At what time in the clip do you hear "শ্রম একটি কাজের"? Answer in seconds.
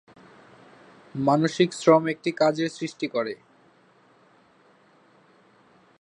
1.73-2.69